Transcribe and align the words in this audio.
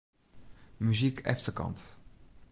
Muzyk 0.79 1.21
efterkant. 1.27 1.81